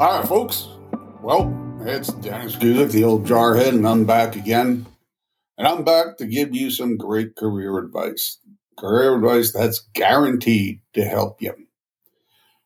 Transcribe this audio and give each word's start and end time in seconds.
Hi, 0.00 0.22
folks. 0.22 0.66
Well, 1.20 1.54
it's 1.82 2.08
Dennis 2.08 2.56
Duzick, 2.56 2.90
the 2.90 3.04
old 3.04 3.26
jarhead, 3.26 3.74
and 3.74 3.86
I'm 3.86 4.06
back 4.06 4.34
again. 4.34 4.86
And 5.58 5.68
I'm 5.68 5.84
back 5.84 6.16
to 6.16 6.26
give 6.26 6.54
you 6.54 6.70
some 6.70 6.96
great 6.96 7.36
career 7.36 7.76
advice. 7.76 8.38
Career 8.78 9.16
advice 9.16 9.52
that's 9.52 9.86
guaranteed 9.92 10.80
to 10.94 11.04
help 11.04 11.42
you. 11.42 11.52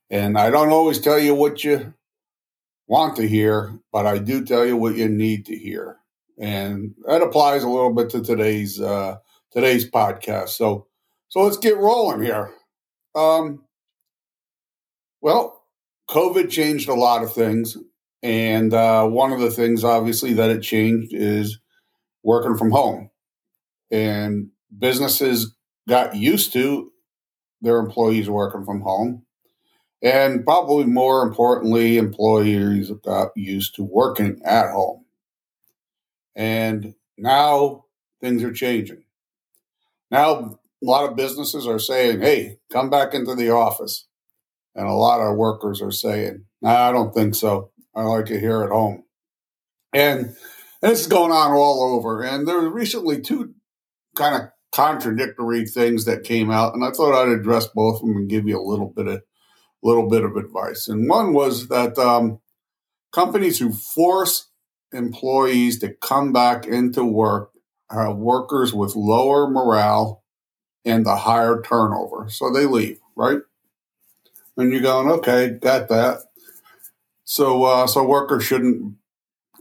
And 0.08 0.38
I 0.38 0.50
don't 0.50 0.68
always 0.68 1.00
tell 1.00 1.18
you 1.18 1.34
what 1.34 1.64
you 1.64 1.92
want 2.86 3.16
to 3.16 3.26
hear, 3.26 3.80
but 3.90 4.06
I 4.06 4.18
do 4.18 4.44
tell 4.44 4.64
you 4.64 4.76
what 4.76 4.94
you 4.94 5.08
need 5.08 5.46
to 5.46 5.58
hear. 5.58 5.96
And 6.38 6.94
that 7.04 7.20
applies 7.20 7.64
a 7.64 7.68
little 7.68 7.92
bit 7.92 8.10
to 8.10 8.22
today's 8.22 8.80
uh, 8.80 9.16
today's 9.50 9.90
podcast. 9.90 10.50
So 10.50 10.86
so 11.30 11.40
let's 11.40 11.58
get 11.58 11.78
rolling 11.78 12.22
here. 12.22 12.54
Um, 13.16 13.64
well, 15.20 15.63
COVID 16.14 16.48
changed 16.48 16.88
a 16.88 16.94
lot 16.94 17.24
of 17.24 17.32
things. 17.32 17.76
And 18.22 18.72
uh, 18.72 19.06
one 19.06 19.32
of 19.32 19.40
the 19.40 19.50
things, 19.50 19.82
obviously, 19.82 20.32
that 20.34 20.48
it 20.48 20.62
changed 20.62 21.12
is 21.12 21.58
working 22.22 22.56
from 22.56 22.70
home. 22.70 23.10
And 23.90 24.50
businesses 24.76 25.54
got 25.88 26.14
used 26.14 26.52
to 26.52 26.92
their 27.60 27.78
employees 27.78 28.30
working 28.30 28.64
from 28.64 28.82
home. 28.82 29.26
And 30.00 30.44
probably 30.44 30.84
more 30.84 31.22
importantly, 31.22 31.96
employees 31.96 32.90
got 33.04 33.30
used 33.34 33.74
to 33.76 33.82
working 33.82 34.40
at 34.44 34.70
home. 34.70 35.04
And 36.36 36.94
now 37.18 37.86
things 38.20 38.42
are 38.44 38.52
changing. 38.52 39.04
Now, 40.10 40.30
a 40.30 40.58
lot 40.82 41.08
of 41.08 41.16
businesses 41.16 41.66
are 41.66 41.78
saying, 41.78 42.20
hey, 42.20 42.58
come 42.70 42.88
back 42.88 43.14
into 43.14 43.34
the 43.34 43.50
office. 43.50 44.06
And 44.74 44.86
a 44.86 44.92
lot 44.92 45.20
of 45.20 45.36
workers 45.36 45.80
are 45.80 45.92
saying, 45.92 46.44
nah, 46.60 46.88
I 46.88 46.92
don't 46.92 47.14
think 47.14 47.34
so. 47.34 47.70
I 47.94 48.02
like 48.02 48.30
it 48.30 48.40
here 48.40 48.62
at 48.64 48.70
home. 48.70 49.04
And, 49.92 50.34
this 50.90 51.00
is 51.00 51.06
going 51.06 51.32
on 51.32 51.52
all 51.52 51.96
over. 51.96 52.22
And 52.22 52.46
there 52.46 52.60
were 52.60 52.68
recently 52.68 53.20
two 53.20 53.54
kind 54.14 54.34
of 54.34 54.50
contradictory 54.72 55.64
things 55.64 56.04
that 56.04 56.24
came 56.24 56.50
out, 56.50 56.74
and 56.74 56.84
I 56.84 56.90
thought 56.90 57.14
I'd 57.14 57.28
address 57.28 57.66
both 57.74 58.02
of 58.02 58.08
them 58.08 58.16
and 58.16 58.28
give 58.28 58.46
you 58.46 58.60
a 58.60 58.68
little 58.68 58.92
bit 58.94 59.06
of 59.06 59.22
little 59.82 60.08
bit 60.08 60.24
of 60.24 60.36
advice. 60.36 60.88
And 60.88 61.08
one 61.08 61.32
was 61.32 61.68
that 61.68 61.98
um, 61.98 62.40
companies 63.12 63.58
who 63.58 63.72
force 63.72 64.50
employees 64.92 65.78
to 65.80 65.94
come 66.02 66.32
back 66.32 66.66
into 66.66 67.04
work 67.04 67.50
have 67.90 68.16
workers 68.16 68.72
with 68.72 68.96
lower 68.96 69.48
morale 69.48 70.22
and 70.84 71.04
the 71.06 71.16
higher 71.16 71.62
turnover, 71.62 72.28
so 72.28 72.50
they 72.50 72.66
leave, 72.66 72.98
right? 73.16 73.38
And 74.56 74.72
you're 74.72 74.82
going, 74.82 75.10
okay, 75.10 75.50
got 75.50 75.88
that. 75.88 76.20
So, 77.24 77.64
uh, 77.64 77.86
so 77.86 78.04
workers 78.04 78.44
shouldn't 78.44 78.96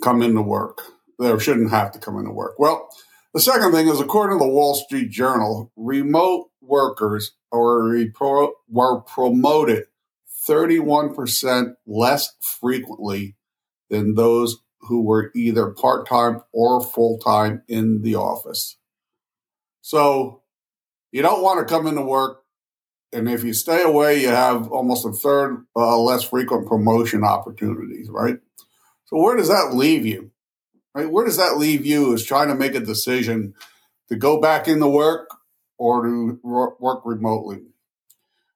come 0.02 0.22
into 0.22 0.42
work. 0.42 0.82
They 1.20 1.38
shouldn't 1.40 1.72
have 1.72 1.92
to 1.94 2.00
come 2.00 2.18
into 2.18 2.32
work. 2.32 2.60
Well, 2.60 2.90
the 3.34 3.40
second 3.40 3.72
thing 3.72 3.88
is, 3.88 4.00
according 4.00 4.38
to 4.38 4.46
the 4.46 4.52
Wall 4.52 4.76
Street 4.76 5.10
Journal, 5.10 5.72
remote 5.76 6.50
workers 6.62 7.32
are 7.52 7.82
repro- 7.82 8.54
were 8.70 9.02
promoted 9.02 9.86
31% 10.48 11.76
less 11.88 12.36
frequently 12.42 13.36
than 13.90 14.16
those 14.16 14.58
who 14.82 15.02
were 15.02 15.32
either 15.34 15.72
part 15.72 16.08
time 16.08 16.42
or 16.52 16.84
full 16.84 17.18
time 17.20 17.64
in 17.68 18.02
the 18.02 18.16
office. 18.16 18.78
So 19.82 20.42
you 21.12 21.22
don't 21.22 21.44
want 21.44 21.60
to 21.60 21.72
come 21.74 21.88
into 21.88 22.02
work 22.02 22.43
and 23.14 23.30
if 23.30 23.44
you 23.44 23.54
stay 23.54 23.84
away, 23.84 24.22
you 24.22 24.30
have 24.30 24.72
almost 24.72 25.06
a 25.06 25.12
third 25.12 25.66
uh, 25.76 25.98
less 26.00 26.24
frequent 26.24 26.68
promotion 26.68 27.24
opportunities, 27.24 28.10
right? 28.10 28.38
So 29.06 29.18
where 29.18 29.38
does 29.38 29.48
that 29.48 29.74
leave 29.74 30.06
you? 30.06 30.32
Right? 30.94 31.10
Where 31.10 31.26
does 31.26 31.38
that 31.38 31.58
leave 31.58 31.86
you 31.86 32.14
as 32.14 32.24
trying 32.24 32.50
to 32.50 32.56
make 32.56 32.76
a 32.76 32.80
decision 32.80 33.54
to 34.10 34.16
go 34.16 34.42
back 34.42 34.68
into 34.68 34.88
work 34.88 35.30
or 35.78 36.06
to 36.06 36.40
work 36.44 37.02
remotely? 37.06 37.62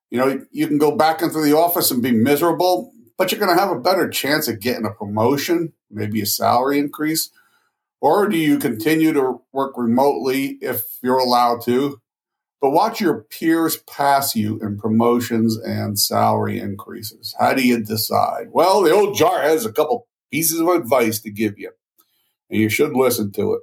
You 0.10 0.20
know, 0.20 0.46
you 0.52 0.68
can 0.68 0.78
go 0.78 0.96
back 0.96 1.22
into 1.22 1.42
the 1.42 1.56
office 1.56 1.92
and 1.92 2.02
be 2.02 2.12
miserable, 2.12 2.94
but 3.18 3.32
you're 3.32 3.40
going 3.40 3.56
to 3.56 3.62
have 3.62 3.76
a 3.76 3.80
better 3.80 4.10
chance 4.10 4.48
of 4.48 4.60
getting 4.60 4.86
a 4.86 4.92
promotion, 4.92 5.74
maybe 5.92 6.22
a 6.22 6.26
salary 6.26 6.80
increase. 6.80 7.30
Or 8.00 8.28
do 8.28 8.38
you 8.38 8.60
continue 8.60 9.12
to 9.14 9.42
work 9.52 9.74
remotely 9.76 10.58
if 10.62 10.84
you're 11.02 11.18
allowed 11.18 11.62
to, 11.64 12.00
but 12.62 12.72
watch 12.72 13.00
your 13.00 13.24
peers 13.24 13.78
pass 13.78 14.36
you 14.36 14.60
in 14.62 14.78
promotions 14.78 15.58
and 15.58 16.00
salary 16.00 16.60
increases. 16.60 17.36
How 17.40 17.54
do 17.54 17.66
you 17.66 17.84
decide? 17.84 18.48
Well, 18.52 18.82
the 18.82 18.92
old 18.92 19.16
jar 19.16 19.42
has 19.42 19.66
a 19.66 19.72
couple 19.72 20.08
pieces 20.32 20.60
of 20.60 20.68
advice 20.68 21.20
to 21.22 21.30
give 21.30 21.58
you, 21.58 21.72
and 22.50 22.60
you 22.60 22.70
should 22.70 22.94
listen 22.94 23.32
to 23.34 23.54
it. 23.54 23.62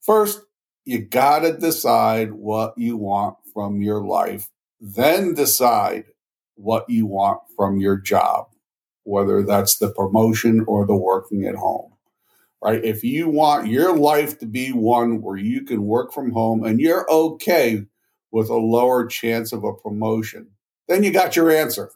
First, 0.00 0.40
you 0.84 1.00
got 1.00 1.40
to 1.40 1.56
decide 1.56 2.32
what 2.32 2.74
you 2.76 2.96
want 2.96 3.36
from 3.52 3.80
your 3.80 4.04
life, 4.04 4.48
then 4.80 5.34
decide 5.34 6.04
what 6.54 6.88
you 6.88 7.06
want 7.06 7.40
from 7.56 7.78
your 7.78 7.96
job, 7.96 8.46
whether 9.04 9.42
that's 9.42 9.78
the 9.78 9.90
promotion 9.90 10.64
or 10.66 10.86
the 10.86 10.96
working 10.96 11.44
at 11.44 11.56
home 11.56 11.95
right? 12.62 12.84
If 12.84 13.04
you 13.04 13.28
want 13.28 13.68
your 13.68 13.96
life 13.96 14.38
to 14.38 14.46
be 14.46 14.72
one 14.72 15.22
where 15.22 15.36
you 15.36 15.62
can 15.62 15.84
work 15.84 16.12
from 16.12 16.32
home 16.32 16.64
and 16.64 16.80
you're 16.80 17.10
okay 17.10 17.86
with 18.32 18.48
a 18.48 18.56
lower 18.56 19.06
chance 19.06 19.52
of 19.52 19.64
a 19.64 19.72
promotion, 19.72 20.48
then 20.88 21.02
you 21.02 21.10
got 21.10 21.36
your 21.36 21.50
answer, 21.50 21.90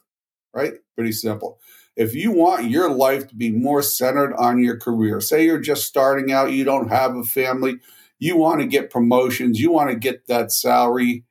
right? 0.53 0.73
Pretty 0.95 1.11
simple. 1.11 1.59
If 1.95 2.15
you 2.15 2.31
want 2.31 2.69
your 2.69 2.89
life 2.89 3.27
to 3.27 3.35
be 3.35 3.51
more 3.51 3.81
centered 3.81 4.33
on 4.35 4.63
your 4.63 4.77
career, 4.77 5.19
say 5.19 5.45
you're 5.45 5.59
just 5.59 5.85
starting 5.85 6.31
out, 6.31 6.53
you 6.53 6.63
don't 6.63 6.89
have 6.89 7.15
a 7.15 7.23
family, 7.23 7.79
you 8.17 8.37
want 8.37 8.61
to 8.61 8.67
get 8.67 8.89
promotions, 8.89 9.59
you 9.59 9.71
want 9.71 9.89
to 9.89 9.95
get 9.95 10.27
that 10.27 10.51
salary 10.51 11.25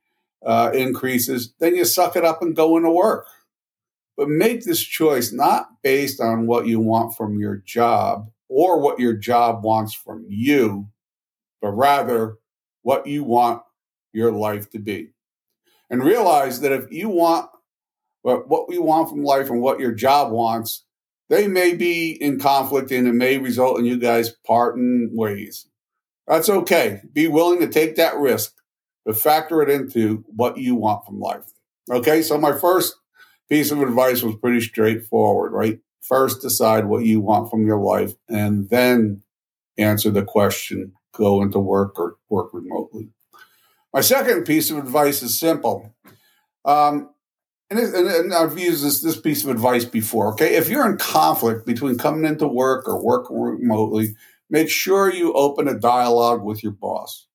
uh, 0.45 0.71
increases, 0.73 1.53
then 1.59 1.75
you 1.75 1.85
suck 1.85 2.15
it 2.15 2.25
up 2.25 2.41
and 2.41 2.55
go 2.55 2.77
into 2.77 2.91
work. 2.91 3.27
But 4.17 4.29
make 4.29 4.63
this 4.63 4.81
choice 4.81 5.31
not 5.31 5.81
based 5.81 6.21
on 6.21 6.45
what 6.45 6.67
you 6.67 6.79
want 6.79 7.15
from 7.15 7.39
your 7.39 7.57
job, 7.57 8.29
or 8.51 8.81
what 8.81 8.99
your 8.99 9.13
job 9.13 9.63
wants 9.63 9.93
from 9.93 10.25
you, 10.27 10.89
but 11.61 11.71
rather 11.71 12.35
what 12.81 13.07
you 13.07 13.23
want 13.23 13.63
your 14.11 14.29
life 14.29 14.69
to 14.69 14.77
be. 14.77 15.13
And 15.89 16.03
realize 16.03 16.59
that 16.59 16.73
if 16.73 16.91
you 16.91 17.07
want 17.07 17.49
what 18.23 18.67
we 18.67 18.77
want 18.77 19.09
from 19.09 19.23
life 19.23 19.49
and 19.49 19.61
what 19.61 19.79
your 19.79 19.93
job 19.93 20.31
wants, 20.31 20.83
they 21.29 21.47
may 21.47 21.73
be 21.73 22.11
in 22.11 22.39
conflict 22.39 22.91
and 22.91 23.07
it 23.07 23.13
may 23.13 23.37
result 23.37 23.79
in 23.79 23.85
you 23.85 23.97
guys 23.97 24.35
parting 24.45 25.09
ways. 25.13 25.65
That's 26.27 26.49
okay. 26.49 27.01
Be 27.13 27.29
willing 27.29 27.61
to 27.61 27.67
take 27.67 27.95
that 27.95 28.17
risk, 28.17 28.53
but 29.05 29.17
factor 29.17 29.61
it 29.61 29.69
into 29.69 30.25
what 30.27 30.57
you 30.57 30.75
want 30.75 31.05
from 31.05 31.21
life. 31.21 31.45
Okay, 31.89 32.21
so 32.21 32.37
my 32.37 32.51
first 32.51 32.95
piece 33.49 33.71
of 33.71 33.81
advice 33.81 34.21
was 34.21 34.35
pretty 34.35 34.59
straightforward, 34.59 35.53
right? 35.53 35.79
First 36.01 36.41
decide 36.41 36.85
what 36.85 37.05
you 37.05 37.21
want 37.21 37.49
from 37.49 37.65
your 37.65 37.79
life 37.79 38.13
and 38.27 38.69
then 38.69 39.23
answer 39.77 40.09
the 40.09 40.23
question 40.23 40.93
go 41.13 41.41
into 41.41 41.59
work 41.59 41.99
or 41.99 42.15
work 42.29 42.53
remotely. 42.53 43.09
My 43.93 44.01
second 44.01 44.45
piece 44.45 44.71
of 44.71 44.77
advice 44.77 45.21
is 45.21 45.37
simple. 45.37 45.93
Um, 46.63 47.09
and, 47.69 47.79
and, 47.79 48.33
I've 48.33 48.57
used 48.57 48.83
this, 48.83 49.01
this 49.01 49.19
piece 49.19 49.43
of 49.43 49.49
advice 49.49 49.85
before. 49.85 50.31
Okay. 50.33 50.55
If 50.55 50.69
you're 50.69 50.89
in 50.89 50.97
conflict 50.97 51.65
between 51.65 51.97
coming 51.97 52.25
into 52.25 52.47
work 52.47 52.87
or 52.87 53.03
working 53.03 53.39
remotely, 53.39 54.15
make 54.49 54.69
sure 54.69 55.11
you 55.11 55.33
open 55.33 55.67
a 55.67 55.79
dialogue 55.79 56.43
with 56.43 56.63
your 56.63 56.73
boss. 56.73 57.27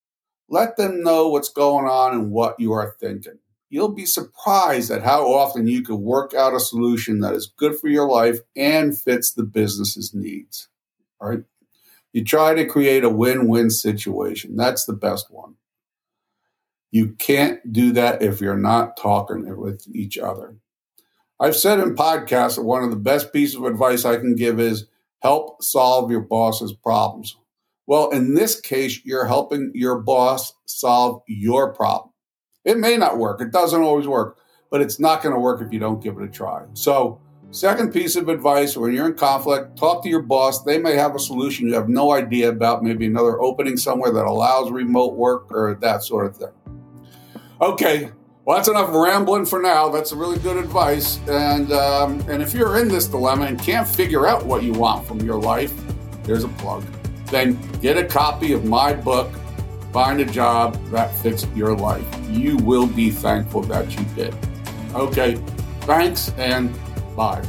Let 0.49 0.77
them 0.77 1.03
know 1.03 1.29
what's 1.29 1.49
going 1.49 1.87
on 1.87 2.13
and 2.13 2.31
what 2.31 2.61
you 2.61 2.73
are 2.73 2.95
thinking 3.01 3.39
you'll 3.69 3.93
be 3.93 4.07
surprised 4.07 4.91
at 4.91 5.03
how 5.03 5.33
often 5.33 5.67
you 5.67 5.83
can 5.83 6.01
work 6.01 6.35
out 6.35 6.55
a 6.55 6.61
solution 6.61 7.21
that 7.21 7.35
is 7.35 7.53
good 7.57 7.79
for 7.79 7.89
your 7.89 8.09
life 8.09 8.39
and 8.55 8.99
fits 8.99 9.33
the 9.33 9.43
business's 9.43 10.15
needs. 10.15 10.69
All 11.21 11.29
right. 11.29 11.43
You 12.13 12.25
try 12.25 12.55
to 12.55 12.65
create 12.65 13.05
a 13.05 13.11
win 13.11 13.49
win 13.49 13.71
situation. 13.71 14.57
That's 14.57 14.85
the 14.85 14.95
best 14.95 15.27
one. 15.31 15.57
You 16.91 17.13
can't 17.13 17.73
do 17.73 17.93
that 17.93 18.23
if 18.23 18.41
you're 18.41 18.57
not 18.57 18.97
talking 18.97 19.57
with 19.57 19.85
each 19.93 20.17
other. 20.17 20.57
I've 21.39 21.57
said 21.57 21.81
in 21.81 21.95
podcasts 21.95 22.57
that 22.57 22.63
one 22.63 22.83
of 22.83 22.91
the 22.91 22.97
best 22.97 23.33
pieces 23.33 23.57
of 23.57 23.65
advice 23.65 24.05
I 24.05 24.17
can 24.17 24.35
give 24.35 24.59
is 24.59 24.87
help 25.21 25.63
solve 25.63 26.11
your 26.11 26.21
boss's 26.21 26.73
problems. 26.73 27.37
Well, 27.87 28.11
in 28.11 28.35
this 28.35 28.61
case, 28.61 29.05
you're 29.05 29.27
helping 29.27 29.73
your 29.75 29.99
boss 29.99 30.55
solve 30.65 31.23
your 31.29 31.75
problem. 31.75 32.13
It 32.67 32.79
may 32.79 32.97
not 32.97 33.17
work. 33.17 33.41
It 33.41 33.53
doesn't 33.53 33.81
always 33.81 34.09
work, 34.09 34.39
but 34.71 34.83
it's 34.83 34.99
not 34.99 35.23
going 35.23 35.35
to 35.35 35.41
work 35.41 35.63
if 35.63 35.73
you 35.73 35.79
don't 35.79 36.03
give 36.03 36.19
it 36.19 36.25
a 36.25 36.29
try. 36.29 36.65
So, 36.75 37.21
second 37.53 37.93
piece 37.93 38.17
of 38.17 38.29
advice 38.29 38.77
when 38.77 38.93
you're 38.93 39.07
in 39.07 39.15
conflict, 39.15 39.79
talk 39.79 40.03
to 40.03 40.09
your 40.09 40.21
boss. 40.21 40.65
They 40.65 40.77
may 40.77 40.97
have 40.97 41.15
a 41.15 41.21
solution 41.21 41.69
you 41.69 41.75
have 41.75 41.89
no 41.89 42.13
idea 42.13 42.49
about, 42.51 42.83
maybe 42.83 43.07
another 43.07 43.41
opening 43.41 43.77
somewhere 43.77 44.11
that 44.13 44.27
allows 44.27 44.73
remote 44.73 45.15
work 45.15 45.51
or 45.53 45.79
that 45.81 46.03
sort 46.03 46.27
of 46.27 46.37
thing. 46.37 46.53
Okay. 47.61 48.11
Well, 48.45 48.57
that's 48.57 48.69
enough 48.69 48.91
rambling 48.93 49.47
for 49.47 49.61
now. 49.61 49.89
That's 49.89 50.13
really 50.13 50.39
good 50.39 50.57
advice. 50.57 51.19
And 51.29 51.73
um, 51.73 52.21
and 52.29 52.43
if 52.43 52.53
you're 52.53 52.79
in 52.79 52.89
this 52.89 53.07
dilemma 53.07 53.47
and 53.47 53.61
can't 53.61 53.87
figure 53.89 54.27
out 54.27 54.45
what 54.45 54.63
you 54.63 54.73
want 54.73 55.07
from 55.07 55.21
your 55.21 55.41
life, 55.41 55.73
there's 56.25 56.45
a 56.45 56.49
plug. 56.49 56.85
Then 57.27 57.59
get 57.81 57.97
a 57.97 58.05
copy 58.05 58.53
of 58.53 58.65
my 58.65 58.93
book, 58.93 59.33
Find 59.93 60.21
a 60.21 60.25
Job 60.25 60.75
That 60.91 61.13
Fits 61.17 61.47
Your 61.57 61.77
Life 61.77 62.07
you 62.37 62.57
will 62.59 62.87
be 62.87 63.11
thankful 63.11 63.63
that 63.63 63.91
you 63.99 64.05
did. 64.15 64.35
Okay, 64.95 65.37
thanks 65.83 66.33
and 66.37 66.75
bye. 67.17 67.43